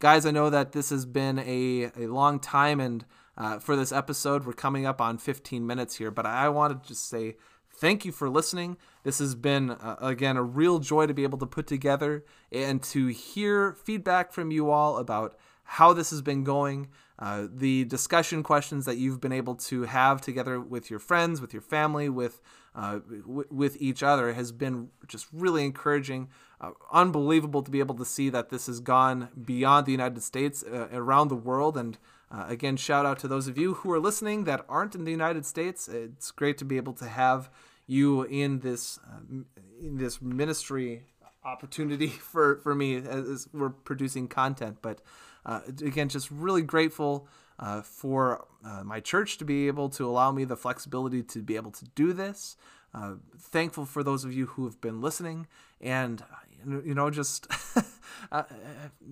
Guys, 0.00 0.26
I 0.26 0.33
know 0.33 0.50
that 0.50 0.73
this 0.73 0.90
has 0.90 1.07
been 1.07 1.38
a, 1.38 1.90
a 1.97 2.09
long 2.09 2.38
time, 2.38 2.79
and 2.79 3.07
uh, 3.38 3.59
for 3.59 3.75
this 3.75 3.90
episode, 3.90 4.45
we're 4.45 4.52
coming 4.52 4.85
up 4.85 5.00
on 5.00 5.17
15 5.17 5.67
minutes 5.67 5.97
here, 5.97 6.11
but 6.11 6.26
I 6.26 6.50
wanted 6.50 6.83
to 6.83 6.88
just 6.90 7.09
say 7.09 7.37
thank 7.73 8.05
you 8.05 8.12
for 8.12 8.29
listening. 8.29 8.76
This 9.02 9.19
has 9.19 9.35
been, 9.35 9.71
uh, 9.71 9.97
again, 9.99 10.37
a 10.37 10.43
real 10.43 10.79
joy 10.79 11.07
to 11.07 11.14
be 11.14 11.23
able 11.23 11.38
to 11.38 11.47
put 11.47 11.67
together 11.67 12.23
and 12.52 12.83
to 12.83 13.07
hear 13.07 13.73
feedback 13.73 14.31
from 14.31 14.50
you 14.50 14.71
all 14.71 14.99
about 14.99 15.38
how 15.64 15.95
this 15.95 16.11
has 16.11 16.21
been 16.21 16.45
going, 16.45 16.88
uh, 17.21 17.47
the 17.53 17.85
discussion 17.85 18.43
questions 18.43 18.87
that 18.87 18.97
you've 18.97 19.21
been 19.21 19.33
able 19.33 19.55
to 19.55 19.83
have 19.83 20.23
together 20.23 20.59
with 20.59 20.89
your 20.89 20.99
friends, 20.99 21.41
with 21.41 21.53
your 21.53 21.62
family, 21.62 22.09
with 22.09 22.41
uh, 22.75 23.00
w- 23.00 23.47
with 23.50 23.77
each 23.81 24.03
other 24.03 24.33
has 24.33 24.53
been 24.53 24.89
just 25.07 25.27
really 25.33 25.65
encouraging. 25.65 26.29
Uh, 26.61 26.71
unbelievable 26.93 27.62
to 27.62 27.71
be 27.71 27.81
able 27.81 27.95
to 27.95 28.05
see 28.05 28.31
that 28.31 28.49
this 28.49 28.67
has 28.67 28.81
gone 28.81 29.29
beyond 29.45 29.87
the 29.87 29.93
United 29.93 30.23
States, 30.23 30.62
uh, 30.62 30.89
around 30.93 31.29
the 31.29 31.37
world. 31.37 31.77
And 31.77 31.99
uh, 32.31 32.45
again, 32.49 32.77
shout 32.77 33.05
out 33.05 33.19
to 33.21 33.29
those 33.29 33.49
of 33.49 33.59
you 33.59 33.75
who 33.75 33.93
are 33.93 34.00
listening 34.00 34.45
that 34.45 34.65
aren't 34.69 34.95
in 34.95 35.05
the 35.05 35.11
United 35.11 35.45
States. 35.45 35.89
It's 35.89 36.31
great 36.31 36.59
to 36.59 36.65
be 36.65 36.77
able 36.77 36.93
to 36.95 37.07
have 37.07 37.50
you 37.87 38.23
in 38.23 38.61
this 38.61 38.99
uh, 39.07 39.43
in 39.83 39.97
this 39.97 40.23
ministry 40.23 41.03
opportunity 41.45 42.07
for 42.33 42.57
for 42.62 42.75
me 42.75 42.97
as, 42.97 43.29
as 43.29 43.49
we're 43.53 43.71
producing 43.71 44.29
content. 44.29 44.79
But 44.81 45.00
uh, 45.47 45.61
again, 45.82 46.09
just 46.09 46.30
really 46.30 46.62
grateful 46.62 47.26
uh, 47.59 47.82
for 47.82 48.47
uh, 48.64 48.82
my 48.85 49.00
church 49.00 49.38
to 49.38 49.44
be 49.44 49.66
able 49.66 49.88
to 49.90 50.06
allow 50.06 50.32
me 50.32 50.44
the 50.44 50.56
flexibility 50.56 51.23
to 51.23 51.40
be 51.40 51.56
able 51.56 51.70
to 51.70 51.85
do 51.94 52.12
this. 52.12 52.56
Uh, 52.92 53.14
thankful 53.38 53.85
for 53.85 54.02
those 54.02 54.25
of 54.25 54.32
you 54.32 54.47
who 54.47 54.64
have 54.64 54.80
been 54.80 55.00
listening, 55.00 55.47
and 55.80 56.25
you 56.66 56.94
know, 56.94 57.11
just 57.11 57.47
uh, 58.32 58.42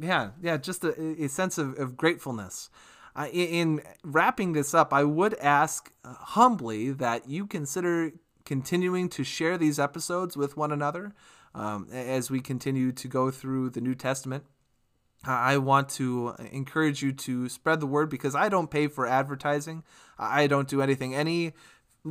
yeah, 0.00 0.30
yeah, 0.42 0.56
just 0.56 0.84
a, 0.84 1.22
a 1.22 1.28
sense 1.28 1.58
of, 1.58 1.78
of 1.78 1.96
gratefulness. 1.96 2.70
Uh, 3.14 3.28
in 3.32 3.80
wrapping 4.04 4.52
this 4.52 4.74
up, 4.74 4.92
I 4.92 5.04
would 5.04 5.34
ask 5.34 5.92
uh, 6.04 6.14
humbly 6.14 6.90
that 6.90 7.28
you 7.28 7.46
consider 7.46 8.12
continuing 8.44 9.08
to 9.10 9.24
share 9.24 9.58
these 9.58 9.78
episodes 9.78 10.36
with 10.36 10.56
one 10.56 10.72
another 10.72 11.14
um, 11.54 11.88
as 11.92 12.30
we 12.30 12.40
continue 12.40 12.92
to 12.92 13.08
go 13.08 13.30
through 13.30 13.70
the 13.70 13.80
New 13.80 13.94
Testament. 13.94 14.44
I 15.24 15.58
want 15.58 15.88
to 15.90 16.34
encourage 16.52 17.02
you 17.02 17.12
to 17.12 17.48
spread 17.48 17.80
the 17.80 17.86
word 17.86 18.08
because 18.08 18.34
I 18.34 18.48
don't 18.48 18.70
pay 18.70 18.86
for 18.86 19.06
advertising. 19.06 19.82
I 20.18 20.46
don't 20.46 20.68
do 20.68 20.80
anything. 20.80 21.14
Any 21.14 21.54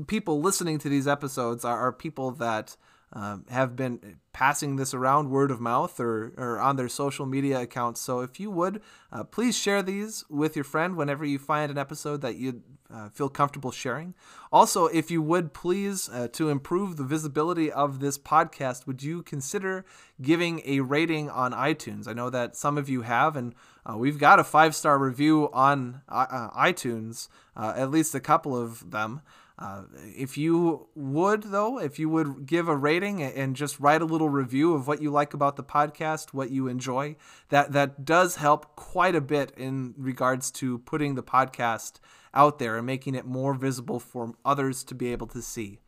people 0.07 0.41
listening 0.41 0.77
to 0.79 0.89
these 0.89 1.07
episodes 1.07 1.63
are, 1.63 1.77
are 1.77 1.93
people 1.93 2.31
that 2.31 2.75
um, 3.13 3.45
have 3.49 3.75
been 3.75 4.17
passing 4.33 4.75
this 4.75 4.93
around 4.93 5.29
word 5.29 5.49
of 5.49 5.59
mouth 5.61 5.99
or, 5.99 6.33
or 6.37 6.59
on 6.59 6.75
their 6.75 6.89
social 6.89 7.25
media 7.25 7.61
accounts. 7.61 8.01
So 8.01 8.19
if 8.19 8.39
you 8.39 8.51
would, 8.51 8.81
uh, 9.11 9.23
please 9.23 9.57
share 9.57 9.81
these 9.81 10.25
with 10.29 10.55
your 10.55 10.65
friend 10.65 10.95
whenever 10.95 11.25
you 11.25 11.39
find 11.39 11.71
an 11.71 11.77
episode 11.77 12.21
that 12.21 12.35
you 12.35 12.61
uh, 12.93 13.09
feel 13.09 13.29
comfortable 13.29 13.71
sharing. 13.71 14.13
Also, 14.51 14.85
if 14.87 15.09
you 15.09 15.21
would 15.21 15.53
please, 15.53 16.09
uh, 16.09 16.27
to 16.33 16.49
improve 16.49 16.95
the 16.95 17.03
visibility 17.03 17.71
of 17.71 17.99
this 17.99 18.17
podcast, 18.17 18.87
would 18.87 19.03
you 19.03 19.23
consider 19.23 19.85
giving 20.21 20.61
a 20.65 20.81
rating 20.81 21.29
on 21.29 21.51
iTunes? 21.51 22.07
I 22.07 22.13
know 22.13 22.29
that 22.29 22.55
some 22.55 22.77
of 22.77 22.87
you 22.89 23.01
have, 23.01 23.35
and 23.35 23.55
uh, 23.89 23.97
we've 23.97 24.19
got 24.19 24.39
a 24.39 24.43
five 24.43 24.75
star 24.75 24.97
review 24.97 25.49
on 25.51 26.01
uh, 26.07 26.49
iTunes, 26.51 27.27
uh, 27.55 27.73
at 27.75 27.91
least 27.91 28.15
a 28.15 28.19
couple 28.19 28.55
of 28.55 28.91
them. 28.91 29.21
Uh, 29.59 29.83
if 30.15 30.37
you 30.37 30.87
would, 30.93 31.43
though, 31.43 31.79
if 31.79 31.97
you 31.97 32.07
would 32.09 32.45
give 32.45 32.67
a 32.67 32.75
rating 32.75 33.23
and 33.23 33.55
just 33.55 33.79
write 33.79 34.03
a 34.03 34.05
little 34.05 34.29
review 34.29 34.75
of 34.75 34.87
what 34.87 35.01
you 35.01 35.09
like 35.09 35.33
about 35.33 35.55
the 35.55 35.63
podcast, 35.63 36.31
what 36.31 36.51
you 36.51 36.67
enjoy, 36.67 37.15
that 37.49 37.71
that 37.71 38.05
does 38.05 38.35
help 38.35 38.75
quite 38.75 39.15
a 39.15 39.21
bit 39.21 39.51
in 39.57 39.95
regards 39.97 40.51
to 40.51 40.77
putting 40.79 41.15
the 41.15 41.23
podcast 41.23 41.93
out 42.35 42.59
there 42.59 42.77
and 42.77 42.85
making 42.85 43.15
it 43.15 43.25
more 43.25 43.55
visible 43.55 43.99
for 43.99 44.35
others 44.45 44.83
to 44.83 44.93
be 44.93 45.11
able 45.11 45.27
to 45.27 45.41
see. 45.41 45.79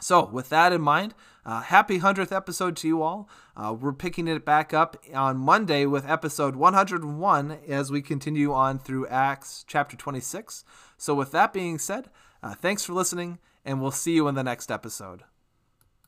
So, 0.00 0.24
with 0.24 0.48
that 0.48 0.72
in 0.72 0.80
mind, 0.80 1.14
uh, 1.44 1.60
happy 1.60 2.00
100th 2.00 2.34
episode 2.34 2.74
to 2.76 2.88
you 2.88 3.02
all. 3.02 3.28
Uh, 3.54 3.76
we're 3.78 3.92
picking 3.92 4.26
it 4.26 4.46
back 4.46 4.72
up 4.72 4.96
on 5.12 5.36
Monday 5.36 5.84
with 5.84 6.08
episode 6.08 6.56
101 6.56 7.58
as 7.68 7.90
we 7.90 8.00
continue 8.00 8.54
on 8.54 8.78
through 8.78 9.06
Acts 9.08 9.62
chapter 9.68 9.98
26. 9.98 10.64
So, 10.96 11.14
with 11.14 11.32
that 11.32 11.52
being 11.52 11.78
said, 11.78 12.08
uh, 12.42 12.54
thanks 12.54 12.84
for 12.84 12.92
listening, 12.92 13.38
and 13.64 13.80
we'll 13.80 13.90
see 13.90 14.12
you 14.12 14.28
in 14.28 14.34
the 14.34 14.42
next 14.42 14.70
episode. 14.70 15.22